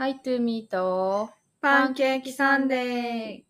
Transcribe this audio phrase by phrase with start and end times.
[0.00, 1.28] Hi to me と
[1.60, 3.42] パンケーキサンデー。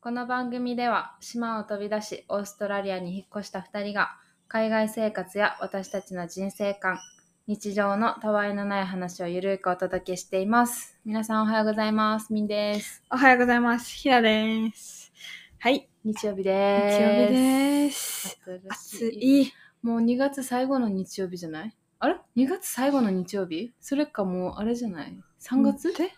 [0.00, 4.16] この番組では島を飛び出しオーストラリアに引っ越した2人が
[4.48, 6.98] 海外生活や私たちの人生観、
[7.46, 10.96] 日常のたわいのない話をゆるくお届けしています。
[11.04, 12.32] 皆さんおはようございます。
[12.32, 13.02] みんです。
[13.10, 13.90] おはようございます。
[13.90, 15.12] ひなです。
[15.58, 15.86] はい。
[16.06, 17.02] 日曜日日です。
[17.02, 18.38] 曜日です。
[18.40, 19.52] 暑暑い。
[19.86, 19.90] い。
[19.90, 21.76] もう2月最後の日曜日じゃない？
[21.98, 23.72] あれ ?2 月最後の日曜日？
[23.80, 26.10] それかもうあれじゃない ?3 月、で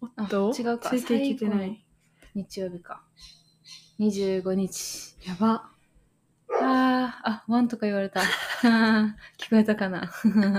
[0.00, 0.52] おあっと？
[0.58, 0.90] 違うか。
[0.90, 1.84] ついていけてない。
[2.34, 3.02] 日曜日か。
[4.00, 5.14] 25日。
[5.26, 5.70] やば。
[6.60, 8.20] あー、あ、ワンとか言われた。
[9.38, 10.10] 聞こえたかな？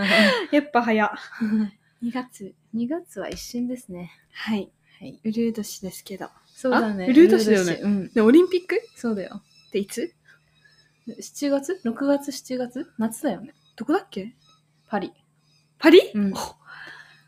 [0.52, 1.11] やっぱ早。
[2.03, 2.53] 2月。
[2.75, 4.11] ?2 月は一瞬ですね。
[4.31, 4.72] はい。
[4.99, 5.19] はい。
[5.23, 6.30] ウルー年ですけど。
[6.47, 7.05] そうだね。
[7.05, 7.08] あ？
[7.09, 8.09] ウルー年だよねうん。
[8.13, 8.80] で、オリンピック？
[8.95, 9.41] そうだよ。
[9.67, 10.13] っていつ？
[11.08, 12.91] 7月 ?6 月、7月？
[12.98, 13.54] 夏だよね。
[13.76, 14.34] どこだっけ？
[14.88, 15.14] パリ。
[15.78, 16.00] パリ？
[16.14, 16.38] うんお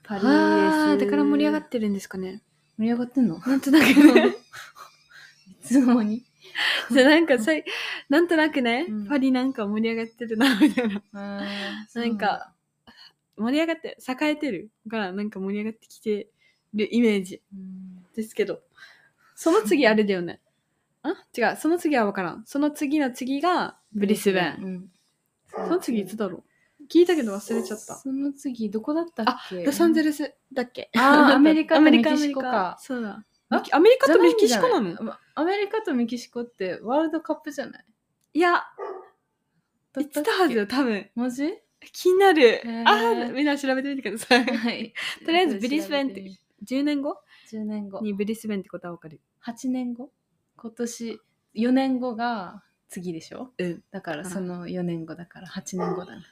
[0.04, 1.06] パリです。
[1.06, 2.42] だから盛り上がってるんですかね。
[2.78, 3.40] 盛り上がってんの？
[3.40, 4.36] なんとなくね。
[5.62, 6.24] いつの間に？
[6.90, 7.64] そうなんかさい、
[8.10, 11.02] なんとなくね、うんパリなんか盛り上がってるな、みたいな。
[11.14, 12.54] なんか、
[13.38, 16.30] 盛り上がって、栄えてるから、なんか盛り上がってきて
[16.74, 18.62] るイメージうんですけど。
[19.36, 20.40] その次あれだよね。
[21.12, 22.44] あ違う、その次は分からん。
[22.46, 24.58] その次の次がブリスベン。
[24.62, 24.92] うん
[25.50, 26.44] その次いつだろ
[26.82, 26.84] う？
[26.92, 27.96] 聞いたけど忘れちゃった。
[27.96, 29.64] その次どこだったっけ？
[29.64, 30.92] ロサンゼルスだっけ？
[30.98, 33.26] あーアメリカとアメリカメキシコかアメリカそうだ。
[33.72, 35.14] アメリカとメキシコなの？
[35.36, 37.86] アメリカとメキシコってワールドカップじゃない？
[38.34, 38.64] いや、だ
[39.96, 41.10] 言ってたはずよ、多分。
[41.16, 41.50] マジ？
[41.94, 42.62] 気になる。
[42.64, 44.44] ーあーみんな調べてみてください。
[44.46, 44.94] はい。
[45.26, 46.24] とりあえずブリスベンって
[46.66, 47.18] 10年後
[47.52, 48.02] ？10年後。
[48.02, 49.22] にブリスベンってことは分かる。
[49.46, 50.12] 8年後？
[50.58, 51.22] 今年、
[51.56, 53.52] 4年後が次でしょ？
[53.58, 53.84] うん。
[53.92, 56.24] だからその4年後だから8年後だね。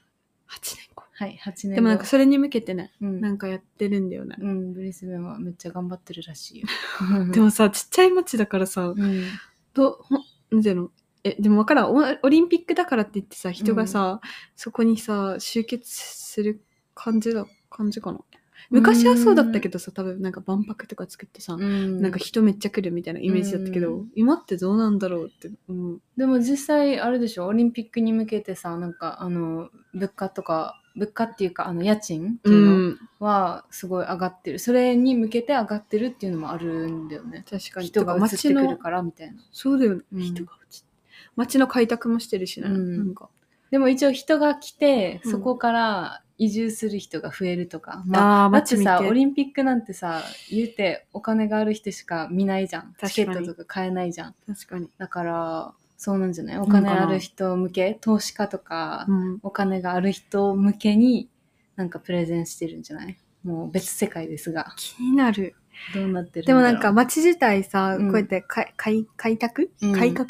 [0.49, 1.03] 8年後。
[1.11, 1.75] はい、8年後。
[1.75, 4.35] でもなんかそれに向けてね、うん、なんかやってるんだよね。
[4.39, 6.67] うん、ブリスベンはめっちゃ頑張ってるらしいよ。
[7.31, 9.25] でもさ、ちっちゃい町だからさ、うん、
[9.73, 10.19] どう、ほん
[10.51, 10.91] なんていうの？
[11.23, 11.91] え、でもわからん。
[11.95, 14.21] オオリンピックだからって言ってさ、人がさ、
[14.55, 16.63] そこにさ、集結する
[16.93, 18.19] 感じだ、感じかな？
[18.69, 26.01] 昔はそうだったけどさ、多分なんか万博とか作ってさ、うん、なんか人めっちゃ来るみたいなイメージだったけど、うん今ってどうなんだろうって思う。
[26.17, 27.45] でも実際あれでしょ？
[27.45, 32.99] オリンピックに向けてさなんかあの物価とか物価っていうかあの家賃っていうのうん。
[33.19, 37.87] はすごい上がってる、それに向けて上がってるっていうのもあるんだよね確かに。
[37.87, 40.01] 人が移ってくるからみたいなそうだよね。
[40.13, 40.81] うん人が移っ
[41.35, 42.67] 街の開拓もしてるしね。
[42.69, 43.29] うんなんか。
[43.71, 52.93] でも一応人が来てうんそこから移住する人が増えるとか、まああーだってさオリンピックなんてさ言うてお金がある人しか見ないじゃん。
[53.07, 54.35] チケットとか買えないじゃん。
[54.45, 54.89] 確かに。
[54.97, 56.57] だからそうなんじゃない？
[56.59, 59.39] お金ある人向け投資家とか、うん。
[59.43, 61.29] お金がある人向けに
[61.77, 63.17] なんかプレゼンしてるんじゃない？
[63.43, 64.73] もう別世界ですが。
[64.75, 65.55] 気になる。
[65.93, 68.07] どうなってるでもなんか街自体さ、うん。
[68.07, 69.93] こうやって開開開拓、うん。
[69.93, 70.27] 改革？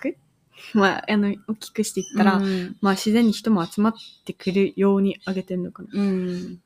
[0.74, 3.94] まあ、あの、大きくしていったら、うんまあ自然に人も集まっ
[4.26, 5.90] てくるように上げてんのかな。
[5.94, 6.62] うん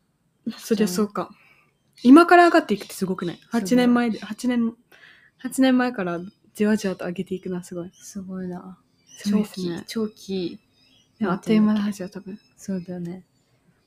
[0.57, 1.29] そりゃそうか。
[2.03, 3.38] 今から上がっていくってすごくない？
[3.38, 4.73] すごい ?8 年前で、8年、
[5.44, 6.19] 8年前から
[6.55, 7.91] じわじわと上げていくのはすごい。
[7.94, 8.78] すごいな
[9.25, 9.83] 長期、ですね。
[9.88, 10.59] 長期
[11.19, 12.39] でもあっという間の話は多分。
[12.55, 13.25] そうだよね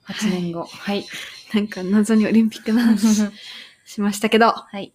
[0.06, 1.06] 8年後はい
[1.54, 3.30] なんか謎にオリンピックの話
[3.84, 4.92] しましたけど、はい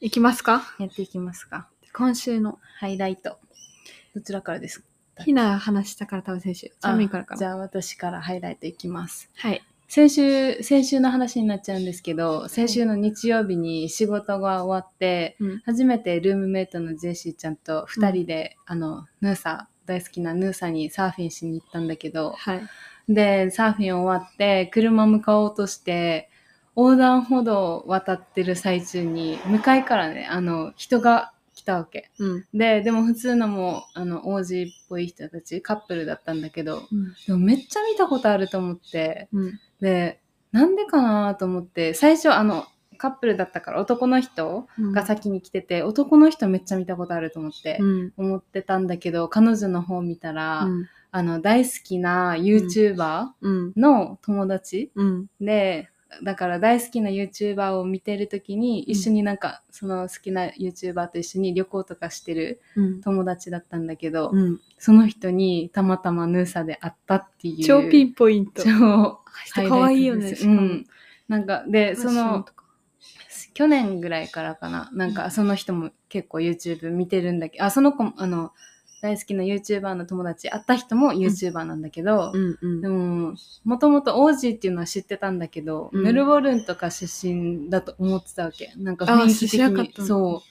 [0.00, 0.74] いきますか？
[0.78, 2.58] やっていきますか今週の。
[2.78, 3.38] ハイライト
[4.14, 4.86] どちらからですか？
[5.24, 6.68] ひな話したから多分先週。
[6.68, 7.38] チャミンからかな。
[7.38, 9.62] じゃあ私からハイライトいきますはい。
[9.88, 15.58] 先週先週の話になっちゃうんですけど先週の日曜日に仕事が終わって、うん。
[15.66, 22.62] 初めてルームメイトのジェシーちゃんと2人で、あのヌーサ大好きなヌーサにサーフィンしに行ったんだけどはい。
[23.08, 26.30] でサーフィン終わって車向かおうとして
[26.76, 32.44] 横断歩道を渡ってる最中に向かいからねあの人が来たわけうん。
[32.52, 37.14] ででも普通のもうあの王子っぽい人たちカップルだったんだけどうん。
[37.26, 39.60] でもめっちゃ見たことあると思ってうん。
[39.80, 40.20] で
[40.50, 42.66] なんでかなと思って最初あの
[42.98, 48.12] カップルだったから男の人が先に来てて、男の人めっちゃ見たことあると思って、うん。
[48.16, 50.88] 思ってたんだけど彼女の方見たら、うん。
[51.10, 53.72] あの大好きな YouTuber うん。
[53.76, 55.26] の友達、うん。
[55.40, 55.88] で
[56.22, 63.00] だから大好きな YouTuber を見てる時に一緒になんか、その好きな YouTuber と一緒に旅行とかしてるうん。
[63.00, 64.60] 友達だったんだけど、うん。
[64.78, 68.62] その人にたまたまヌーサで会ったっていう超ピンポイント。
[68.62, 70.86] 超人可愛いよね、うん。
[71.28, 72.44] なんかでその
[73.54, 78.52] 去年ぐらいからかななんかその人も結構 YouTube 見てるんだけどあその子もあの
[79.02, 82.80] 大好きな YouTuber の友達会った人も YouTuber なんだけど、うんうん。
[82.80, 83.34] でも
[83.64, 86.04] もともとオージーっていうのは知ってたんだけど、うん。
[86.04, 88.72] メルボルンとか出身だと思ってたわけ。
[88.76, 89.48] なんかあ雰囲気的に。
[89.48, 90.06] 知らなかったの。
[90.06, 90.42] そ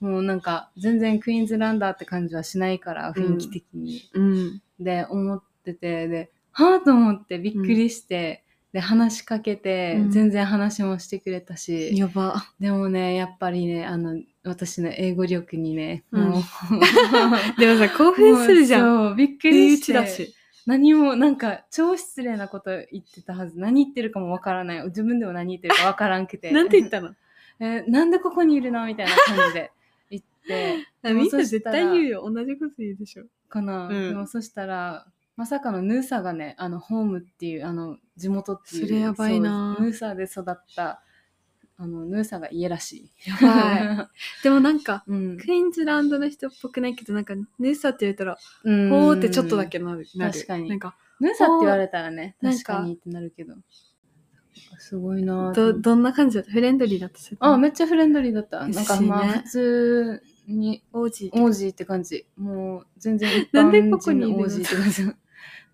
[0.00, 0.04] う。
[0.06, 4.62] もうなんか全然クイーンズランダーって感じはしないから雰囲気的に、うん。
[4.78, 10.10] で思っててではあと思ってびっくりして、で話しかけて、うん。
[10.10, 12.44] 全然話もしてくれたし、やば。
[12.60, 16.28] でもねやっぱりねあの私の英語力にね、うん。
[16.30, 16.42] もう。
[17.58, 18.86] でもさ興奮するじゃん。
[18.86, 19.86] もうそうびっくりして。
[19.86, 20.34] ちだし。
[20.66, 23.58] 何もなんか超失礼なこと言ってたはず。
[23.58, 24.84] 何言ってるかもわからない。
[24.88, 26.50] 自分でも何言ってるかわからんくて。
[26.50, 27.14] なんて言ったの？
[27.60, 28.84] えなんでここにいるの？
[28.84, 29.72] みたいな感じで
[30.10, 30.86] 言って。
[31.08, 32.30] あみんな絶対言うよ。
[32.30, 33.24] 同じこと言うでしょ。
[33.48, 34.08] かな、うん。
[34.10, 35.06] でもそしたら
[35.36, 39.76] まさかのヌーサがねあのホームっていうあの地元っていうそれやばいな。
[39.80, 41.02] ヌーサで育った
[41.78, 43.12] あのヌーサが家らしい。
[43.30, 43.36] や
[43.96, 44.10] ば
[44.42, 45.38] でもなんかうん。
[45.38, 48.90] クイーンズランドの人っぽくないけどなんかヌーサって言ったらうん。
[48.90, 50.04] ほーってちょっとだけなる。
[50.18, 50.68] 確かに。
[50.68, 53.54] なんかヌーサって言われたらね確かにってなるけど。
[54.80, 56.36] すごいなどどんな感じ？
[56.36, 57.18] だったフレンドリーだった？
[57.38, 58.66] あめっちゃフレンドリーだった。
[58.66, 62.26] なんかまあ普通に王子王子って感じ。
[62.36, 64.38] もう全然一般ここにいるの？
[64.38, 65.04] 人の王子って感じ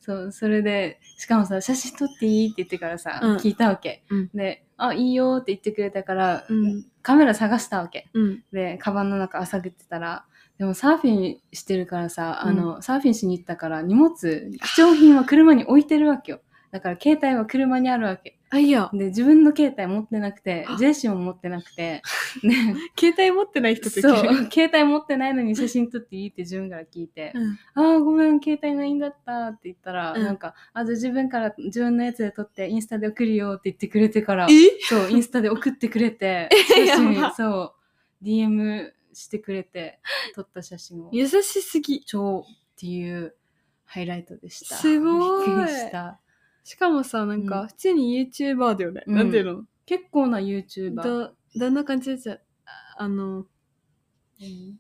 [0.05, 3.37] そうそれでしかもさ写真撮っていいって言ってからさ、うん。
[3.39, 4.31] 聞いたわけ、うん。
[4.35, 6.85] で「あいいよ」って言ってくれたから、うん。
[7.01, 8.11] カメラ探したわけ。
[8.13, 8.45] うん。
[8.53, 10.27] でカバンの中あさぐってたら
[10.59, 14.13] でもサーフィンしてるからさ、あのサーフィンしに行ったから荷物
[14.75, 16.41] 貴重品は車に置いてるわけよ。
[16.71, 20.77] だから携帯は車にあるわけあいやで自分の携帯持ってなくてあ。
[20.77, 22.03] ジェシーも持ってなくて。
[22.45, 22.77] ね。
[22.97, 24.17] 携帯持ってない人ってそう、
[24.53, 27.59] 携帯持ってないのに写真撮っていいって自分から聞いて、うん。
[27.75, 30.23] ああ、ごめん、携帯ないんだったって言ったら、うん。
[30.23, 34.55] なんか、あ、じゃあ自分から、自分のやつで撮って、インスタで送るよって言ってくれてから、え？
[34.83, 37.75] そう、インスタで送ってくれて、 え写真そ
[38.23, 39.99] う、DM してくれて、
[40.35, 42.03] 撮った写真を、優しすぎ。
[42.05, 43.35] 超っていう
[43.85, 44.77] ハイライトでした。
[44.77, 45.47] すごい。
[45.47, 46.21] びっくりした。
[46.65, 47.47] しかもさなんうん。
[47.47, 49.15] か普通に YouTuber だよね、うん。
[49.15, 49.63] なんていうの？
[49.87, 51.03] 結構な YouTuber。
[51.03, 52.11] どどんな感じ？
[52.11, 52.39] でじゃ
[52.99, 53.47] あのうん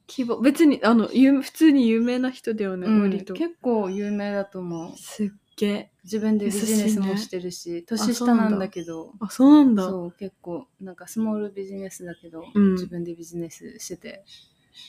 [0.09, 3.03] 規模別にあの有普通に有名な人だよね、うん。
[3.03, 3.35] 割と。
[3.35, 4.97] 結構有名だと思う。
[4.97, 5.91] すっげえ。
[6.03, 9.85] 自分でビジネスもしてるし、年下なんだけど、あそうなんだ。
[9.85, 12.73] そう結構なんかスモールビジネスだけど、うん。
[12.73, 14.25] 自分でビジネスしてて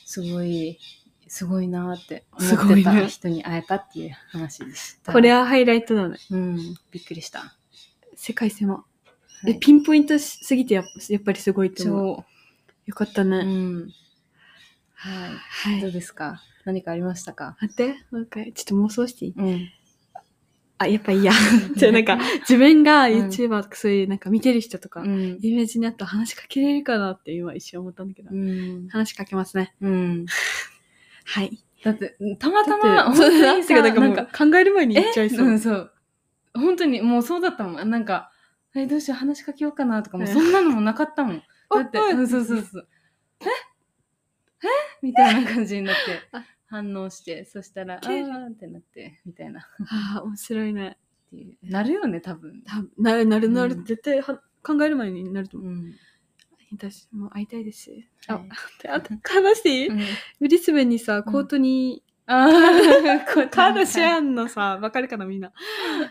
[0.04, 0.78] すごい
[1.28, 5.12] すごいなーってす思ってた人に会えたっていう話でした。
[5.12, 6.16] これはハイライトだね。
[6.30, 6.56] うん
[6.90, 7.56] びっくりした。
[8.14, 8.84] 世界狭、は。
[9.46, 9.50] い。
[9.50, 12.16] えピンポイントしすぎてやっやっぱりすごいと思う。
[12.16, 12.24] 超
[12.86, 13.90] よかったうね、ん。
[14.94, 15.10] は。
[15.48, 15.80] はいい。
[15.80, 16.40] どうですか？
[16.64, 17.56] 何かありましたか？
[17.60, 17.88] 待って。
[18.10, 18.52] もう一回。
[18.52, 19.34] ちょっと妄想していい？
[19.36, 19.68] うん。
[20.78, 21.32] あやっぱいいや。
[21.76, 23.12] じゃあなんか自分がうん。
[23.28, 25.38] YouTuber とかそういうなんか見てる人とか、うん。
[25.42, 28.88] イメージにあったら話しかけれるかなって今一瞬思ったんだけど、うん。
[28.88, 29.74] 話しかけますね。
[29.80, 30.26] うん。
[31.26, 35.92] はいだってたまただま本当にさなんか考える前に言っちゃいそう、うん、そう。
[36.56, 37.90] 本当にもうそうだったもん。
[37.90, 38.32] なんか、
[38.74, 41.42] え、どうしよう、話しかけようかなとか、もそんなのもなかったもん。
[41.70, 42.88] だって、おいうん、そうそうそう。
[43.40, 43.44] え？
[43.44, 44.68] え？
[45.02, 46.00] みたいな感じになって
[46.32, 49.60] あ、反応して、そしたら、あーってなって、みたいな。
[49.60, 50.98] っああ面白いね
[51.30, 52.62] ていうなるよね、多分。
[52.98, 55.94] なるなるなる、うん絶対は考える前になると思う、うん。
[56.72, 57.90] 私もう会いたいです。
[58.28, 58.48] あ、はい。
[58.88, 60.00] あと話していい、うん。
[60.40, 65.52] ブリスベンにさコートに、あー、 こうカーダシアンのさわかるかなみんな。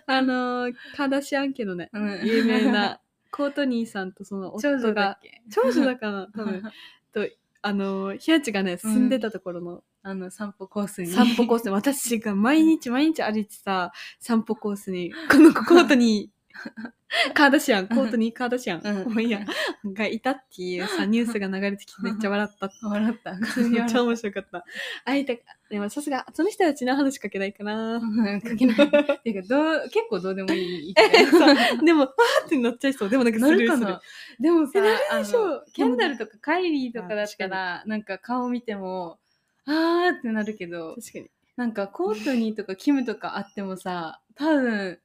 [0.07, 2.21] あのカーダシアン家のねうん。
[2.25, 3.01] 有名な
[3.31, 5.41] コートニーさんとその長女だ夫がっけ？
[5.51, 6.63] 長女だかな 多分。
[7.11, 7.27] と
[7.61, 11.07] あのひやちがね住んでたところのあの、散歩コースに。
[11.07, 16.29] 散歩コースで、私が毎日毎日歩いてた散歩コースに、このコートに、
[17.33, 19.45] カーダシアン、コートにカーダシアン、うんいいや、
[19.85, 22.69] がいたっていうさ、ニュースが流れてきてめっちゃ笑った。
[22.87, 23.33] 笑った。
[23.69, 24.65] めっちゃ面白かった。
[25.05, 27.95] 会いたかでもさすが、その人たちの話しかけないかな。
[27.95, 27.99] う
[28.35, 28.75] んかけない。
[28.75, 30.93] っていうか、どう、結構どうでもいい。
[31.85, 33.09] でも、わーってなっちゃいそう。
[33.09, 34.01] でもなんかスなるるかな？
[34.39, 34.79] でもさ
[35.11, 39.19] あのキャンダルとかカイリーとかだったらなんか顔見ても
[39.65, 41.29] あーってなるけど確かに。
[41.55, 44.99] なんかコートニーとかキムとかあってもさ多分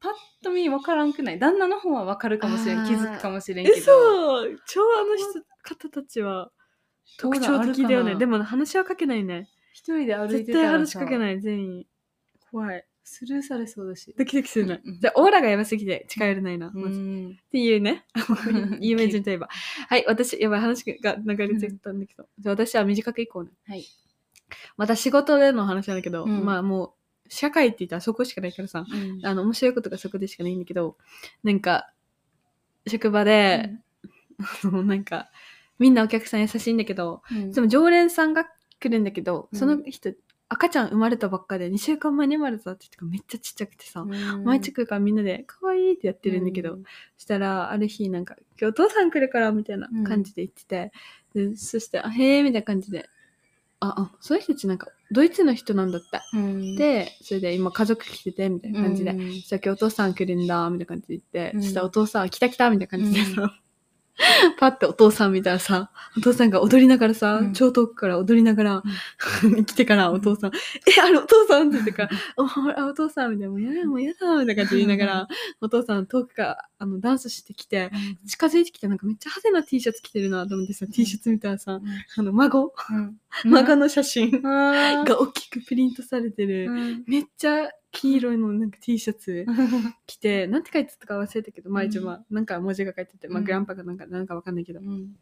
[0.00, 0.12] パッ
[0.42, 1.38] と見分からんくない？
[1.38, 6.50] 旦那の方は分かるかもしれん気づくかもしれんけえ、どそう超あの人、方たちは
[7.18, 8.14] 特徴的だよね。
[8.16, 9.48] でもも話はかけないね。
[9.72, 11.86] 一人で歩い絶てたらさ対話しかけない、全員。
[12.50, 12.84] 怖い。
[13.06, 14.98] スルーされそうだしドキドキするねうん。
[14.98, 16.68] じゃあ、オーラがやばすぎて近寄れないな。
[16.68, 18.06] うまずっんていうね。
[18.80, 19.48] 有名人といえば。
[19.88, 22.26] はい、私、やばい話が流れてたんだけど。
[22.38, 23.50] じゃあ、私は短くいこうね。
[23.66, 23.84] はい
[24.76, 26.92] また仕事での話なんだけど、うんまあもう、
[27.28, 29.26] 社会って言ったらそこしかないからさ、うん。
[29.26, 30.96] あの、面白いことがそこでしかないんだけど、
[31.42, 31.90] なんか、
[32.86, 33.70] 職場で、
[34.64, 35.30] あの なんか、
[35.78, 37.52] みんなお客さん優しいんだけど、うん。
[37.52, 38.46] でも常連さんが
[38.80, 39.58] 来るんだけど、うん。
[39.58, 40.12] その人、
[40.48, 44.04] 赤ちゃん生まれたばっかで2週間前に生まれたって言ってからめっちゃちっちゃくてさ、
[44.44, 46.76] 毎日来るからみんなで可愛いってやってるんだけど、
[47.16, 50.92] そしたらある日なんか今日お父さん来るからみたいな感じで言ってて、
[51.34, 53.08] でそしてあへえみたいな感じで
[53.86, 56.22] ああその人たちなんかドイツの人なんだった。
[56.32, 59.32] うん、でそれで今家族来ててみたいな感じで、うん。
[59.34, 61.62] そしたら今日お父さん来るんだみたいな感じで言って、うん。
[61.62, 63.34] そしたらお父さん来た来たみたいな感じで。
[63.34, 63.54] さ、
[64.58, 67.52] パッてお父さん見たらさ、お父さんが踊りながらさ、うん。
[67.52, 68.82] 超遠くから踊りながら、
[69.66, 71.68] 来てからお父さん、え、あれお父さん？
[71.68, 75.28] って言ってから、おあお父さんみたいな、もうやだ、もうやだ、みたいな感じで言いながら、
[75.60, 77.90] お父さん遠くからあのダンスしてきて、
[78.26, 81.80] 近づいてきてなんかめっちゃ派手な T シャツ着てるなと思ってさ、T シャツ見たらさ、
[82.16, 83.16] あの孫、うん。
[83.50, 87.04] 孫の写真が大きくプリントされてる、うん。
[87.06, 89.46] めっちゃ黄色いのなんか T シャツ
[90.06, 95.16] 着て、なんて書いてたか忘れたけど、まあ一応まあ、なんか文字が書いてて、まあうんグランパがなんか、なんかわかんないけど、うん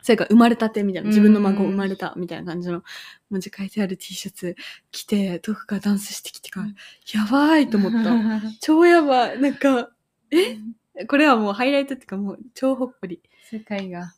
[0.00, 2.84] それから生まれたてみたいな、うん自分の孫生まれたみたいな感じの
[3.30, 4.56] 文字書いてある T シャツ
[4.92, 6.74] 着て、遠くからダンスしてきてから、うん
[7.12, 8.14] やばいと思った。
[8.60, 9.40] 超やばい。
[9.40, 9.90] なんか、
[10.30, 10.58] え？
[11.06, 13.22] これはもうハイライトっていうかもう超ほっこり。
[13.44, 14.14] 世界が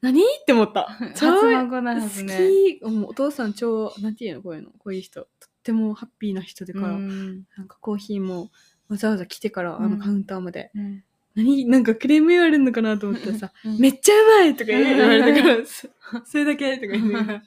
[0.00, 0.22] 何？
[0.22, 0.84] って思った。
[1.14, 2.38] 初孫なはずね
[2.80, 2.92] 好き。
[2.92, 4.42] もうお父さん超、なんていうの？
[4.42, 4.70] こういうの？
[4.70, 5.28] こういう人。
[5.62, 8.50] とってもハッピーな人だから、うんなんかコーヒーも
[8.88, 10.70] わざわざ来てから、あうんのカウンターまで。
[10.74, 11.04] うん
[11.36, 15.88] 何なんかクレーム言われるのかなと思ったらさ、 うんめっちゃうまいとか言われたから、そ
[16.26, 17.42] それだけとか言って。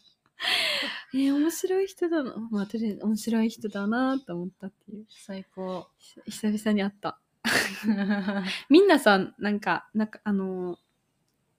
[1.16, 2.36] えー面白い人だな。
[2.50, 5.06] まあ、とりあえず面白い人だなと思ったっていう。
[5.10, 5.88] 最高
[6.28, 7.20] 久々に会った。
[8.70, 10.78] みんなさ、なんか、なんか、あのー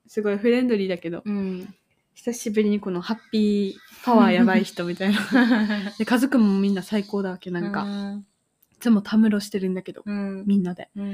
[0.06, 1.74] すごいフレンドリーだけど、うん
[2.14, 5.92] 久しぶりにこのハッピーパワーやばい人みたいな。
[5.98, 7.86] で、家族もみんな最高だわけ、なんか。
[8.72, 10.90] いつもたむろしてるんだけど、うんみんなで。
[10.96, 11.12] うん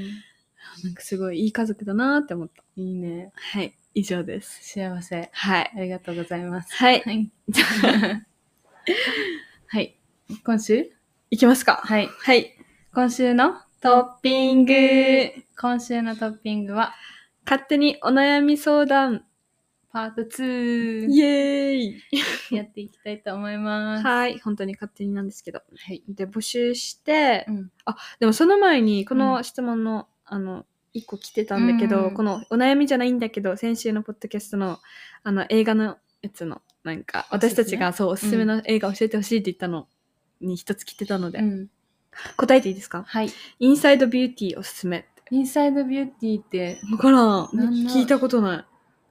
[0.83, 2.63] なんかすごいいい家族だなって思った。
[2.75, 4.59] いいねはい、以上です。
[4.63, 5.71] 幸せはい。
[5.75, 7.01] ありがとうございますはい。
[7.01, 7.31] はい
[9.67, 9.95] はい
[10.43, 10.91] 今週？
[11.31, 11.81] いきますか。
[11.83, 12.55] はいはい。
[12.93, 14.73] 今週のトッピング。
[15.59, 16.93] 今週のトッピングは？
[17.45, 19.25] 勝手にお悩み相談。
[19.91, 22.01] パート2イエーイ。
[22.55, 24.03] やっていきたいと思います。
[24.05, 24.39] はい。
[24.39, 25.59] 本当に勝手になんですけど。
[25.59, 26.03] はい。
[26.07, 27.71] で、募集して、うん。
[28.19, 32.13] でもその前に、この質問の、あの、一個来てたんだけど、うん。
[32.13, 34.79] このお悩みじゃないんだけど、先週のポッドキャストの、
[35.23, 39.87] あの、映画のやつの、なんか、私たちがそう、おすすめの映画教えてほしいって言ったの
[40.39, 41.69] に一つ来てたので、うん。
[42.37, 43.03] 答えていいですか？
[43.07, 43.29] はい。
[43.59, 45.05] インサイドビューティーおすすめ。
[45.31, 47.49] インサイドビューティーってわからん。
[47.53, 48.65] なんだ聞いたことない。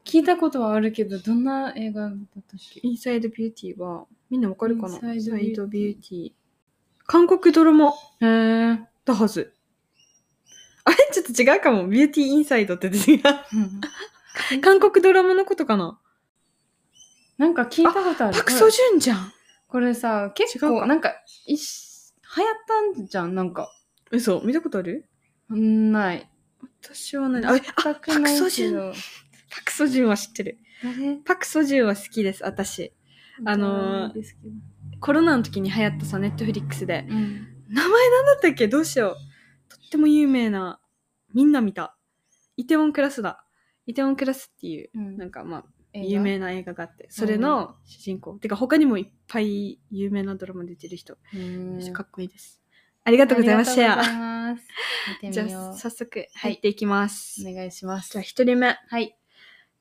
[0.05, 2.81] 聞いたことはあるけどどんな映画だったっけ？
[2.83, 4.95] インサイドビューティーは、みんなわかるかな？
[4.95, 6.33] インサイドビューティーインサイドビューティー。
[7.07, 7.93] 韓国ドラマ。
[8.21, 9.53] へーだはず。
[10.85, 10.97] あれ？
[11.13, 11.87] ちょっと違うかも。
[11.89, 13.21] ビューティーインサイドって違う。
[14.61, 15.99] 韓国ドラマのことかな？
[17.39, 18.39] なんか聞いたことある。
[18.39, 19.33] パクソジュンじゃん。
[19.69, 20.69] これさ結違うか。
[20.71, 21.13] 構なんか
[21.47, 22.55] いし流行っ
[22.95, 23.69] たんじゃんなんか。
[24.11, 24.41] 嘘？
[24.43, 25.09] 見たことある？
[25.49, 26.29] うんない。
[26.83, 28.51] 私は何あ、えあ全くない。
[28.51, 28.93] けど
[29.51, 30.59] パクソジュンは知ってる。
[30.83, 31.17] 誰？
[31.17, 32.93] パクソジュンは好きです、私。
[33.45, 34.13] あの
[35.01, 37.07] コロナの時に流行ったさ、ネットフリックスで。
[37.09, 38.67] うん名前なんだったっけ？
[38.67, 39.17] どうしよう。
[39.69, 40.81] とっても有名な、
[41.33, 41.97] みんな見た。
[42.57, 43.45] イテウォンクラスだ。
[43.87, 45.65] イテウォンクラスっていう、うんなんかまあ、
[45.95, 48.35] 有名な映画があって、それの主人公。
[48.41, 51.17] てか他にもいっぱい有名なドラマ出てる人。
[51.33, 52.61] うんかっこいいです。
[53.05, 53.75] ありがとうございます。
[53.75, 54.57] シェア。
[55.31, 57.41] じゃあ、早速入っていきます。
[57.49, 58.77] お願いしますじゃあ、一人目。
[58.89, 59.17] はい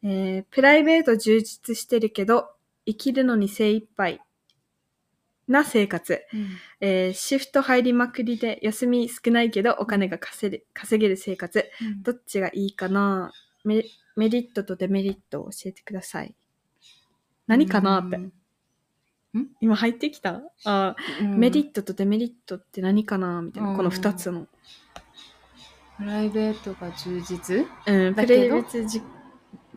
[0.03, 2.49] えー、プライベート充実してるけど、
[2.85, 4.21] 生きるのに精一杯
[5.47, 6.21] な生活。
[6.79, 11.65] えーシフト入りまくりで休み少ないけどお金が稼げ稼げる生活。
[12.03, 13.31] どっちがいいかな？
[13.65, 13.83] メ
[14.15, 16.33] メリットとデメリットを教えてください。
[17.47, 17.99] 何かな？
[17.99, 18.19] って。
[19.59, 20.41] 今入ってきた？
[20.65, 23.41] あー、メリトットとデメリットって何かな？
[23.41, 23.69] みたいな。
[23.71, 24.47] うんこの二つの。
[25.97, 27.65] プライベートが充実？
[27.87, 28.57] うん、プラだけど？
[28.57, 29.01] イベートじ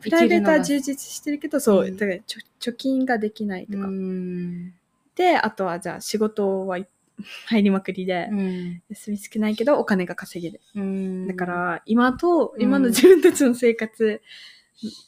[0.02, 1.96] プライベートは充実してるけど、そう、うん。
[1.96, 3.86] だからちょ貯金ができないとか。
[3.86, 4.72] ん。
[5.14, 6.88] で、あとはじゃあ仕事はい
[7.46, 8.82] 入りまくりで、うん。
[8.88, 10.60] 休み少ないけどお金が稼げる。
[10.74, 11.26] うん。
[11.28, 12.62] だから、今と、うん。
[12.62, 14.20] 今の自分たちの生活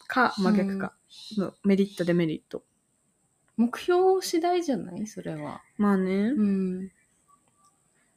[0.07, 0.95] か、真逆か、
[1.39, 2.63] のメリット、デメリット。
[3.57, 5.07] 目標次第じゃない？
[5.07, 5.63] それは。
[5.79, 6.93] まあね、うん。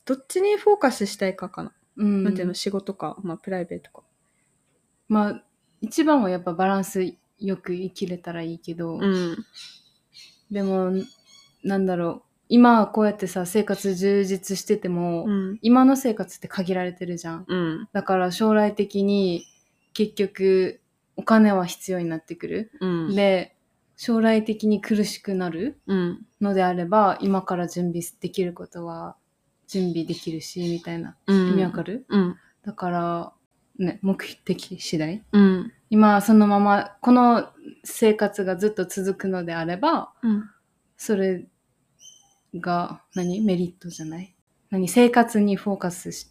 [0.06, 1.74] どっちにフォーカスしたいかかな。
[1.96, 2.24] うん。
[2.24, 4.04] なんていうの、仕事か、まあプライベートか。
[5.08, 5.44] まあ
[5.82, 9.38] 一番はやっぱバランスよく生きれたらいいけど、うん。
[10.52, 10.92] でも
[11.64, 15.60] なんだろう今はこうやってさ生活充実してても、うん。
[15.62, 17.90] 今の生活って限られてるじゃんうん。
[17.94, 19.46] だから将来的に
[19.94, 20.80] 結局
[21.16, 23.16] お金は必要になってくる、うん。
[23.16, 23.56] で
[23.98, 26.26] 将来的に苦しくなるうん。
[26.40, 29.16] のであれば今から準備できることは
[29.68, 31.50] 準備できるしみたいなうん。
[31.50, 32.36] 意味わかる、うん。
[32.66, 33.34] だから
[33.80, 35.72] ね目的次第うん。
[35.90, 37.50] 今そのままこの
[37.84, 40.50] 生活がずっと続くのであればうん。
[40.98, 41.46] それ
[42.56, 43.42] が何？
[43.42, 44.34] メリットじゃない？
[44.72, 44.88] 何？
[44.88, 46.28] 生活にフォーカスし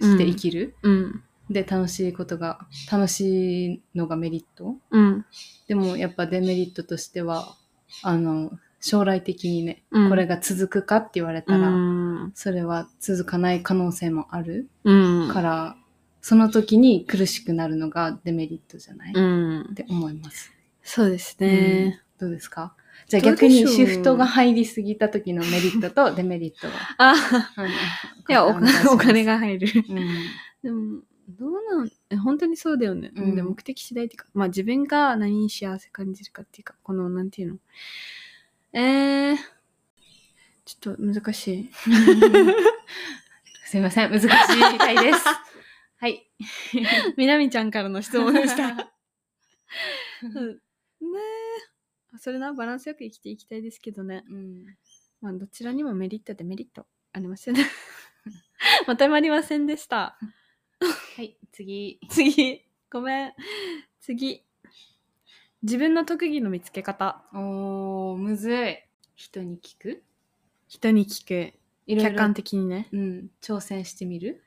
[0.00, 1.22] して生きる、うん。
[1.50, 4.76] で楽しいことが楽しいのがメリット？
[4.90, 5.24] うん。
[5.68, 7.56] でもやっぱデメリットとしては
[8.02, 12.32] あの将来的にね、うんこれが続くかって言われたら、うん。
[12.34, 15.28] それは続かない可能性もあるうん。
[15.28, 15.76] から、
[16.26, 19.74] その時に苦しくなるのがデメリットじゃない、うっん。
[19.74, 20.50] て思います。
[20.82, 22.00] そうですね。
[22.18, 22.74] どうですか？
[23.08, 26.72] じゃあ逆にシフトが入りすぎた時のメリットと デメリットは？
[26.96, 27.14] あ、
[27.56, 27.72] あのい
[28.28, 29.26] や、お願いしますお金。
[29.26, 29.68] が入る。
[29.86, 29.98] うん
[30.62, 33.12] でも、どうなんえ本当にそうだよね。
[33.14, 37.58] うんで目的次第っていうか、まあ自分が何に幸せ感じるかっていうか、この、なんていうの？
[38.72, 39.36] えー、
[40.64, 41.70] ちょっと難しい。
[43.66, 44.28] すいません、難しい
[44.72, 45.18] みたいです。
[46.04, 46.30] はい。
[47.16, 48.68] みなみちゃんからの質問でした。
[50.22, 51.18] うんね
[52.14, 52.18] え。
[52.18, 54.22] それな、バランスよく生きていきたいですけどね。
[54.28, 54.66] うん
[55.22, 57.64] まあ、どちらにもメリット、デメリットありますよね。
[58.86, 60.18] まとまりませんでした。
[61.16, 61.98] はい、次。
[62.10, 63.32] 次、ごめん。
[64.02, 64.44] 次。
[65.62, 67.24] 自分の特技の見つけ方。
[67.32, 68.76] おー、むずい。
[69.14, 70.04] 人に聞く？
[70.68, 71.54] 人に聞く。
[71.86, 72.90] いろいろ客観的にね。
[72.92, 74.43] うん、挑戦してみる？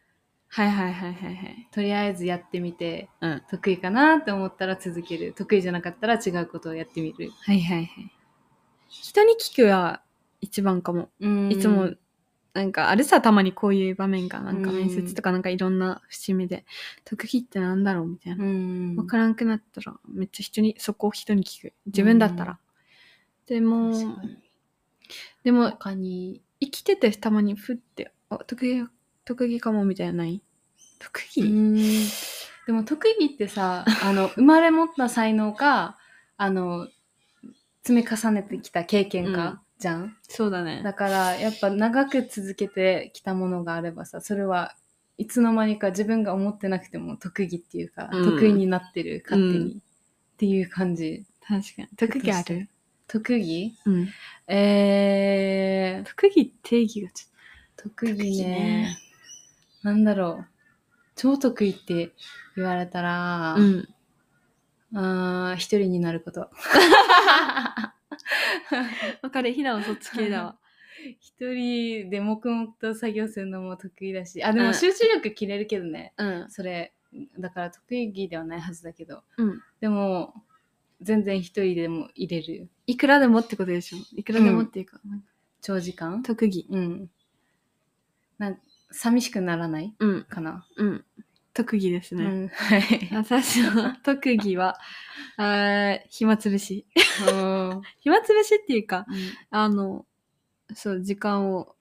[0.50, 1.68] はいはいはいはいはい。
[1.72, 3.42] とりあえずやってみて、うん。
[3.50, 5.34] 得意かなって思ったら続ける。
[5.34, 7.32] 得意じゃなかったら違うことをやってみる。
[7.42, 8.12] はいはいはい。
[8.89, 10.01] 人に聞くは
[10.42, 11.10] 一番かも。
[11.20, 11.94] うんいつも、
[12.54, 16.66] なんかあるさ、たまにこういう場面が、なんかうん面接とかなんかいろんな節目で、
[17.06, 18.44] 特技ってなんだろうみたいな。
[18.44, 18.96] うん。
[18.96, 21.74] わからんくなったら、めっちゃ人に、そこを人に聞く。
[21.88, 22.60] 自分だったら。
[23.48, 24.38] でも、確かに
[25.44, 28.88] でも、他に、生きててたまにふって、あ、特技、
[29.27, 30.41] 特技かもみたいなのない？
[31.00, 31.75] 特技、うん。
[32.65, 35.97] でも特技ってさ、あの、 生まれ持った才能か、
[36.38, 36.88] あの、
[37.84, 39.60] 積み重ねてきた経験か、うん。
[39.80, 40.17] じゃん？
[40.30, 40.82] そうだね。
[40.82, 44.78] だから、やっぱ長く続けてきたものがあればさ、それは
[45.17, 48.23] いつの間にか自分が思ってなくても特技っていうか、うん。
[48.23, 49.65] 得意になってる、勝手に。
[49.65, 49.78] うん。
[49.78, 49.82] っ
[50.38, 51.25] ていう感じ。
[51.45, 51.88] 確かに。
[51.97, 52.69] 特技ある？
[53.08, 54.08] 特技うん。
[54.47, 57.32] えー、特技定義がちょっ
[57.75, 59.07] 特技特技ねね
[59.88, 60.47] なんだろう。
[61.15, 62.12] 超得意って
[62.58, 63.63] 言われたら、と。
[63.63, 63.88] うん。
[64.93, 66.41] あー一人になること。
[69.21, 69.54] わかる。
[69.54, 70.60] ひなはそっち系だわ。
[71.21, 76.13] 一人で黙々と作業するのも得意だし、あ、でうんも集中力切れるけどね。
[76.17, 76.50] うん。
[76.50, 76.93] それ、
[77.39, 79.23] だから得意ではないはずだけど。
[79.38, 79.62] うん。
[79.80, 80.43] でも、
[81.00, 82.67] 全然一人でも入れる。
[82.88, 85.28] いくらでもってことでしょいくらでもっていうか、なんか
[85.62, 86.23] 長時間？
[86.23, 86.67] 特技。
[86.69, 87.10] うん。
[88.38, 90.23] なん寂しくならないうん。
[90.23, 90.65] かな。
[90.78, 91.06] うん。
[91.54, 92.23] 特技ですね。
[92.23, 92.47] うん。
[92.50, 93.10] はい。
[93.13, 94.78] 私の特技は、
[95.38, 96.86] あー暇つぶし。
[97.30, 99.06] うん暇つぶしっていうか、
[99.50, 100.06] あの、
[100.73, 101.76] そう、時間を、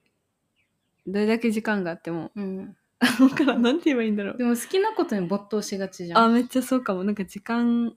[1.07, 2.77] どれだけ時間があっても、うん。
[3.21, 4.39] わからん、なんて言えばいいんだろう。
[4.39, 6.25] でも好きなことに没頭しがちじゃん。
[6.25, 7.05] あ、めっちゃそうかも。
[7.05, 7.95] なんか時間、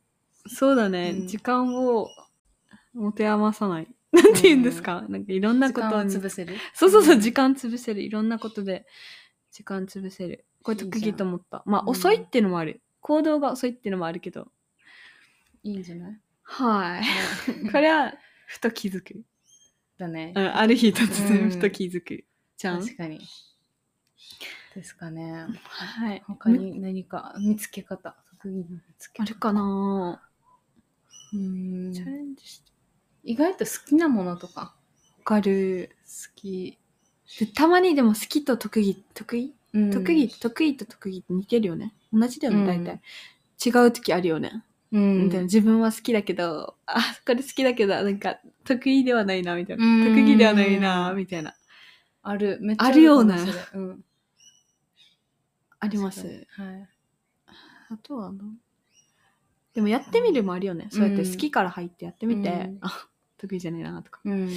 [0.47, 1.11] そうだね。
[1.17, 2.09] うん時間を
[2.93, 3.87] 持て余さない。
[4.13, 6.11] なんて言うんですか、なんかいろんなことに。
[6.11, 6.55] 潰せる？
[6.73, 8.01] そうそうそう、ん時間潰せる。
[8.01, 8.85] いろんなことで
[9.51, 10.45] 時間潰せる。
[10.63, 11.63] これ特技と思った。
[11.65, 12.81] まあ、うん遅いっていうのもある。
[13.01, 14.51] 行動が遅いっていうのもあるけど。
[15.63, 16.19] いいんじゃない？
[16.43, 17.03] はい。
[17.71, 18.13] これは、
[18.47, 19.21] ふと気づく。
[19.97, 20.41] だねう。
[20.41, 22.25] ん、ある日突うん然ふと気づく。
[22.57, 22.81] じゃん。
[22.83, 23.19] 確かに。
[24.75, 25.47] ですかね。
[25.65, 26.23] はい。
[26.25, 27.35] 他に何か？
[27.39, 28.15] 見つけ方。
[28.31, 29.23] 特技の見つけ方。
[29.23, 30.21] あるかな？
[31.33, 32.68] うんチャレンジして。
[33.23, 34.73] 意外と好きなものとかわ
[35.23, 35.95] かる。
[36.05, 36.77] 好き。
[37.39, 39.53] でたまにでも好きと特技、得意？
[39.73, 41.93] うん得意、得意と特技って似てるよね。
[42.11, 43.01] 同じだよね、うん大体。
[43.63, 44.63] 違う時あるよね。
[44.91, 49.85] うんみたいな自分は好きだけど、あ、これ好きだけど、なんか得意ではないな、みたいな。
[49.85, 51.53] うん特技ではないな、みたいな。
[52.23, 52.57] ある。
[52.61, 54.05] めっちゃあるようなかもそれうん。
[55.81, 56.25] あります。
[56.25, 56.89] はい。
[57.91, 58.43] あとはな
[59.73, 60.89] でもやってみるもあるよね。
[60.91, 63.07] そうやって好きから入ってやってみて、うんあ、
[63.39, 64.19] 得意じゃねえな、とか。
[64.23, 64.49] うん。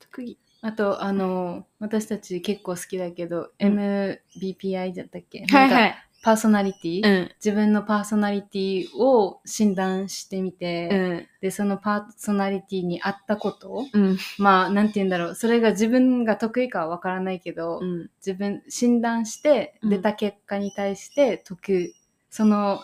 [0.00, 0.38] 特技。
[0.60, 5.44] あと、あの、私たち結構好きだけど、うん MBPI だったっけ？
[5.46, 5.94] はいはい。
[6.20, 7.30] パーソナリティ、うん。
[7.36, 11.26] 自分のパーソナリティを診断してみて、うん。
[11.40, 14.18] で、そのパーソナリティに合ったことうん。
[14.36, 15.34] まあ、なんて言うんだろう。
[15.36, 18.10] それが自分が得意かはわからないけど、うん。
[18.16, 21.92] 自分、診断してうん出た結果に対して得、
[22.30, 22.80] その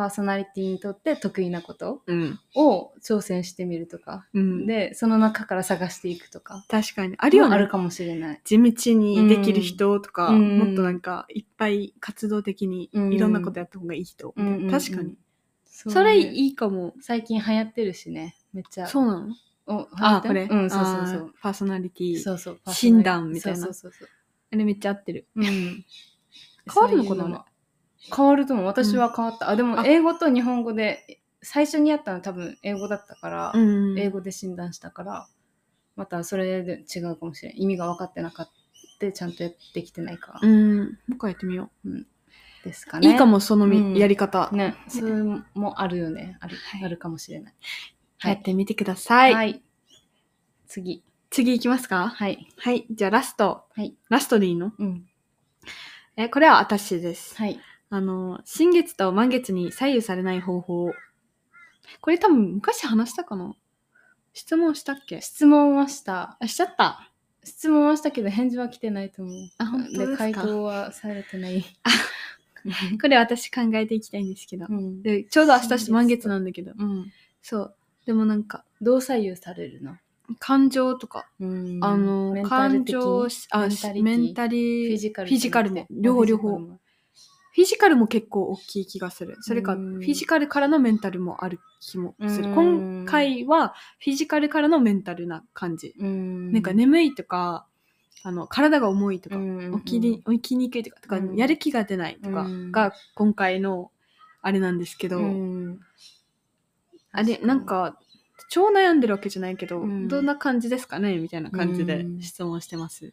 [0.00, 2.40] パーソナリティにとって得意なことうん。
[2.54, 4.66] を挑戦してみるとか、うん。
[4.66, 7.16] でその中から探していくとか確かに。
[7.18, 7.54] あるよね。
[7.54, 8.40] あるかもしれない。
[8.44, 14.32] 地道にできる人とか、うんもっとなんかいっぱい活動的にうんいろんなことやった方がいい人。
[14.34, 15.16] うんうんうん確かに。
[15.66, 16.94] そそれいいいかも。
[17.02, 19.34] 最近流行ってるしねめっちゃそうなの？
[19.66, 20.42] お流行あ、ってこれ？
[20.50, 22.22] うんそうそうそあーうパーソナリティ。
[22.22, 24.08] そうそう診断みたいなそうそうそう
[24.52, 25.26] あれめっちゃ合ってる。
[25.36, 25.44] うん、
[26.72, 27.04] 変わるの？
[27.04, 27.46] かなそういうは
[28.14, 28.66] 変わると思う。
[28.66, 29.86] 私は変わった、あでもあ。
[29.86, 35.28] 英語と日本語で最初にやったの多分英語だったから、ん英語で診断したから
[35.96, 37.60] またそれで違うかもしれん。
[37.60, 38.46] 意味が分かってなかっ
[38.98, 40.78] たちゃんとやってきてないかうん。
[40.78, 42.06] もう一回やってみよう。
[42.62, 43.08] ですかね。
[43.08, 43.94] いいかも、そのみ、うん。
[43.96, 44.50] やり方。
[44.52, 44.74] ね。
[44.88, 45.14] それ
[45.54, 46.36] もあるよね。
[46.40, 46.84] ある,、はい。
[46.84, 47.54] あるかもしれない。
[48.22, 49.34] やってみてください。
[49.34, 49.62] はい、
[50.66, 51.02] 次。
[51.30, 52.08] 次行きますか？
[52.08, 52.46] はい。
[52.58, 52.86] はい。
[52.90, 53.64] じゃあラスト。
[53.74, 53.96] はい。
[54.10, 54.72] ラストでいいの？
[54.78, 55.06] うん。
[56.16, 57.34] え、これは私です。
[57.36, 57.58] はい
[57.90, 60.92] あの、新月と満月に左右されない方法。
[62.00, 63.54] これ多分昔話したかな？
[64.32, 65.20] 質問したっけ？
[65.20, 66.36] 質問はした。
[66.40, 67.10] あ、しちゃった。
[67.42, 69.34] 質問はしたけど返事は来てないと思う。
[69.58, 70.16] あ本当ですか？
[70.18, 71.64] 回答はされてない。
[73.00, 74.66] これ私考えていきたいんですけど。
[74.68, 75.02] うん。
[75.02, 76.72] で、ちょうど明日満月なんだけど。
[76.78, 77.10] うん。
[77.42, 77.74] そう。
[78.06, 79.96] でもなんか、どう左右されるの、
[80.38, 81.78] 感情とか、うん。
[81.82, 83.66] あの感的情し、あ、
[84.02, 86.60] メンタリフィジカルフィジカルも、両方両方。
[87.52, 89.36] フィジカルも結構大きい気がする。
[89.40, 92.48] それか、うんフィジカルからのメンタルもある気もする。
[92.48, 92.54] うん。
[92.54, 95.94] 今回は、フィジカルからのメンタルな感じ。
[95.98, 96.52] うん。
[96.52, 97.66] なんか眠いとか、
[98.22, 101.36] あの、体が重いとか、うん起きに起きにくいとか、とかうん。
[101.36, 102.72] やる気が出ないとかうん。
[102.72, 103.90] が今回の
[104.42, 105.80] あれなんですけど、うん。
[107.12, 107.98] あれ、なんか、
[108.48, 110.08] 超悩んでるわけじゃないけど、うん。
[110.08, 111.18] どんな感じですかね？
[111.18, 112.22] みたいな感じでうん。
[112.22, 113.12] 質問してます。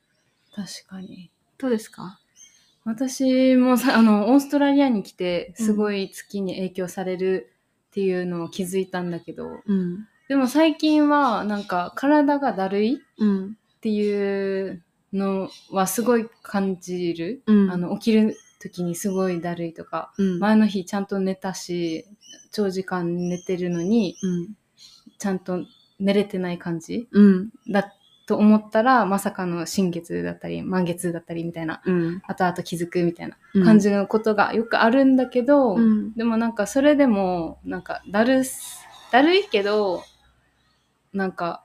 [0.56, 1.32] 確かに。
[1.58, 2.20] どうですか？
[2.88, 7.52] 私もさ あのオーストラリアに来てすごい月に影響される
[7.90, 10.08] っていうのを気づいたんだけど、うん。
[10.30, 13.58] でも最近はなんか体がだるいうん。
[13.76, 17.72] っていうのはすごい感じる、うん。
[17.72, 22.06] あの起きる時にすごいだるいとかうん、前の日ちゃんと寝たし
[22.52, 24.56] 長時間寝てるのにうん。
[25.20, 25.66] ちゃんと
[26.00, 27.50] 寝れてない感じうん。
[28.28, 32.22] だと思ったらまさかの新月だったり満月だったりみたいなうん。
[32.28, 36.14] 後々気づくみたいなうん感じのことがよくあるんだけど、うん。
[36.14, 38.82] でもなんかそれでもなんかだるす
[39.14, 40.04] だるいけど
[41.14, 41.64] なんか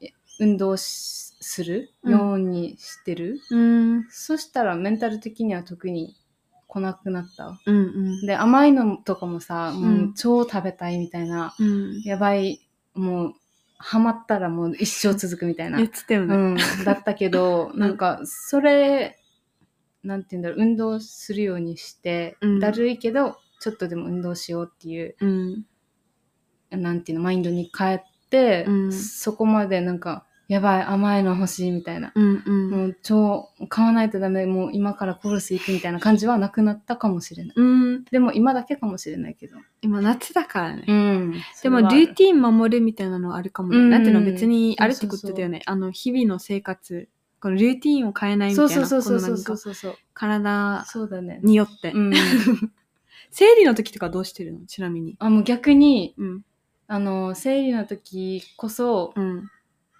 [0.00, 1.90] え運動しする？
[2.04, 4.06] ようにしてる、うん。
[4.10, 6.16] そしたらメンタル的には特に
[6.66, 7.60] 来なくなった？
[7.66, 7.76] うん。
[7.76, 7.80] う
[8.22, 8.26] ん。
[8.26, 12.00] で甘いのとかもさもううん超食べたいみたいな、うん。
[12.02, 13.32] やばいもう
[13.78, 16.34] ハマったらもう一生続くみたいな言ってたよね。
[16.34, 16.38] う
[16.82, 19.18] ん、だったけど、 んなんかそれ
[20.02, 25.66] なんて言うんだろう運動するようにして、うんだるいけどちょっとでも運動しようっていううん。
[26.70, 32.42] なんていうのマインドに変えて、うんそこまでなんかやばい甘いの欲しいみたいな、うん。
[32.44, 32.70] うん。
[32.70, 38.04] もう超買わないとダメもう今からコース行くみたいな感じはなくなったかもしれないうん。
[38.04, 40.82] でも今だけかもしれないけど、今夏だからね。
[40.90, 43.76] ん、でも、ルーティン守るみたいなのはあるかもね。
[43.76, 45.60] うんなんていうの別にあるってことだよね。
[45.66, 47.08] あの、日々の生活。
[47.40, 48.74] このルーティンを変えないみたいな。
[48.74, 51.92] そうそうそうそうそうそうそう体そうだねによって。
[51.92, 52.12] うん
[53.30, 54.66] 生理の時とかどうしてるの？
[54.66, 55.14] ちなみに。
[55.18, 56.42] あもう逆にうん。
[56.88, 59.50] あの生理の時こそ、うん。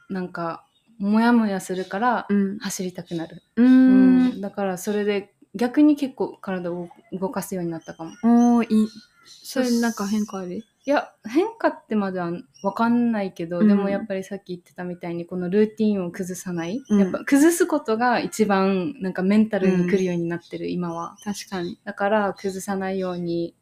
[0.09, 0.65] なんか
[0.99, 2.59] モヤモヤするからうん。
[2.59, 3.65] 走りたくなる、うー。
[3.65, 4.27] うん。
[4.39, 8.11] んだからそれで逆に結構体を動かすようになったかも。
[8.23, 8.89] おー、いい。
[9.27, 10.57] それなんか変化ある？
[10.57, 12.45] いや変化ってまでは分
[12.75, 13.69] かんないけど、うん。
[13.69, 16.99] でもやっぱりさっき言ってたみたいにこのルーティンを崩さない、うん。
[16.99, 21.17] やっぱ崩すことが一番なんかメンタルに来るようになってる、今は。
[21.23, 21.79] 確かに。
[21.85, 23.55] だから崩さないように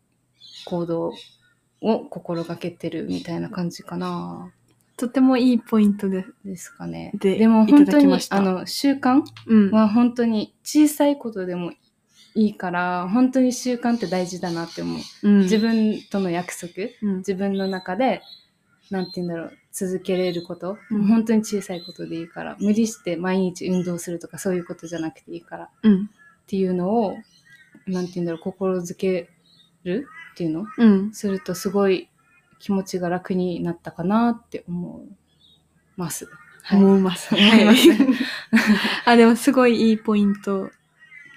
[0.66, 1.12] 行動
[1.82, 4.52] を心がけてるみたいな感じかな
[4.96, 6.24] とてもいいポイントで。
[6.44, 9.70] ですかねでもいた本当にあの習慣うん。
[9.70, 11.72] は本当に小さいことでも
[12.34, 17.16] いいから本当に習慣って大事だなって思う、うん自分との約束うん。
[17.18, 18.22] 自分の中で
[18.90, 26.10] なんて言うんだろう続けれること、うん本当に小さいことでいいから無理して毎日運動するとかそういうことじゃなくていいからっうん。
[26.46, 27.16] ていうのを
[27.86, 29.28] なんて言うんだろう心づけ
[29.84, 30.66] るっていうの？
[30.78, 31.12] うん。
[31.12, 32.08] するとすごい
[32.58, 35.12] 気持ちが楽になったかなって思い
[35.96, 36.28] ます。
[36.62, 36.80] はい。
[36.82, 37.34] 思います。
[37.34, 37.88] 思います
[39.04, 40.70] あ、でもすごいいいポイント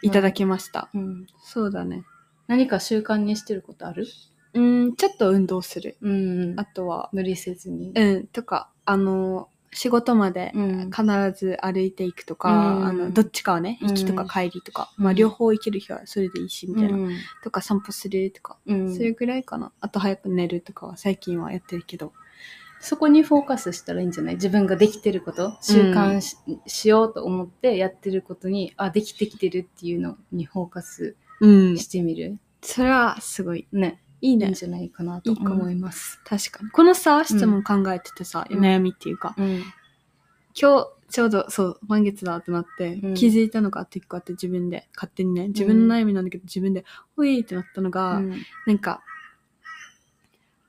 [0.02, 0.90] いただきました。
[0.94, 2.04] うん、そうだね。
[2.48, 4.08] 何か習慣にしてることある？
[4.54, 5.98] うん、ちょっと運動する。
[6.02, 7.92] うんあとは、無理せずに。
[7.96, 10.92] うん、とか、あの、仕事までうん。
[10.92, 11.04] 必
[11.38, 12.86] ず歩いていくとか、うん。
[12.86, 13.88] あのどっちかはねうん。
[13.90, 15.04] 行きとか帰りとか、うん。
[15.06, 17.18] まあ両方行ける日はそれでいいしみたいな、うん。
[17.44, 18.96] とか散歩するとか、うん。
[18.96, 19.72] それぐらいかな。
[19.82, 22.14] あと早く寝るとかは最近はやってるけど。
[22.82, 24.36] そこにフォーカスしたらいいんじゃない？
[24.36, 31.78] 自分ができてること習慣し,、しようと思ってやってることにあできてきてるっていうのにフォーカスうん。
[31.78, 33.68] してみる、それはすごい。
[33.74, 34.46] ねいいね。
[34.46, 36.20] いいんじゃないかなと思います。
[36.26, 36.72] 確かに。
[36.72, 38.60] このさ質問考えててさ、うん。
[38.60, 39.64] 悩みっていうか、うん。
[40.60, 43.14] 今日ちょうどそう満月だってなって、うん。
[43.14, 48.42] 気づいたのがあって一個あって自分で勝手にね自分の悩みなんだけど自分でほいってなったのが、うん。
[48.68, 49.02] なんか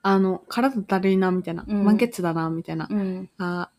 [0.03, 1.83] あの体だるいなみたいな、うん。
[1.83, 3.29] 満月だなみたいな、うん。
[3.37, 3.69] あ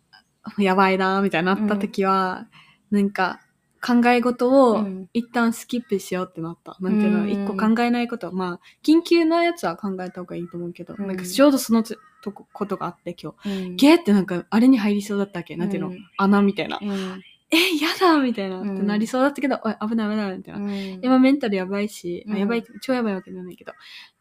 [0.58, 2.46] やばいなみたいになった時は、
[2.90, 3.40] なんか
[3.84, 5.08] 考え事をうん。
[5.12, 6.76] 一旦スキップしようってなった。
[6.80, 8.32] なんていうの、うん一個考えないこと。
[8.32, 11.06] まあ、緊急のやつは考えた方がいいと思うけど、うん。
[11.06, 13.50] なんかちょうどそのつとこことがあって今日。
[13.50, 13.76] うん。
[13.76, 15.56] ゲーってなんかあれに入りそうだったっけ？
[15.56, 15.98] なんていうの、うん。
[16.16, 16.78] 穴みたいな。
[16.80, 17.22] うん。
[17.54, 18.76] え、やだみたいな、うん。
[18.76, 20.60] ってなりそうだったけど、おい、危ない危ないみたいな。
[20.60, 21.00] うん。
[21.02, 23.72] 今メンタルやばいし、やばい、超やばいわけじゃないけど、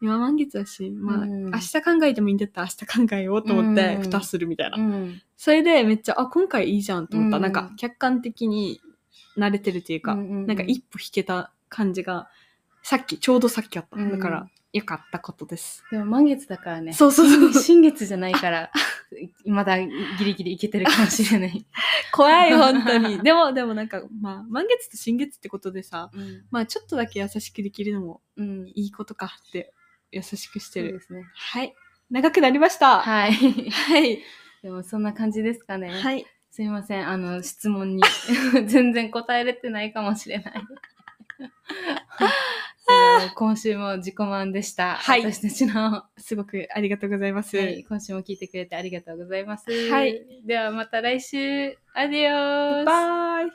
[0.02, 1.50] 今満月だし、まあ、うん。
[1.50, 4.02] 明日考えてもいいんだったら明日考えようと思って、うん。
[4.02, 4.76] 蓋するみたいな。
[4.76, 5.22] うん。
[5.38, 7.38] それでめっちゃ、あ、今回いいじゃんと思った。
[7.38, 7.42] うん。
[7.42, 8.82] なんか客観的に
[9.36, 12.28] 慣れてるっていうか、うんうんうんなんか一歩引けた感じが、
[12.82, 13.96] さっき、ちょうどさっきあった。
[13.96, 15.84] うんだから、よかったことです。
[15.90, 16.94] でも満月だからね。
[16.94, 18.70] そうそうそう 新月じゃないから、
[19.44, 19.88] まだギ
[20.24, 21.66] リギリいけてるかもしれない。
[22.12, 23.22] 怖い、本当に。
[23.22, 26.44] でも、でもなんか、まあ、満月と新月ってことでさ、うん。
[26.50, 28.68] まあ、ちょっとだけ優しくできるのもうん。
[28.68, 29.74] いいことかって、
[30.10, 30.88] 優しくしてる。
[30.88, 31.24] そうですね。
[31.34, 31.74] はい。
[32.10, 33.00] 長くなりました。
[33.00, 33.32] はい。
[33.32, 34.18] はい。
[34.62, 35.90] でもそんな感じですかね。
[35.90, 36.24] はい。
[36.52, 37.08] すいません。
[37.08, 38.02] あの、質問に
[38.68, 40.54] 全然答えれてないかもしれない。
[43.36, 44.96] 今週も自己満でした。
[44.96, 47.56] はい私たちの、すごくありがとうございます。
[47.56, 49.90] はい、今週も聞いてくれてありがとうございます。
[49.90, 50.42] はい。
[50.44, 51.78] ではまた来週。
[51.94, 53.50] アディオースバイ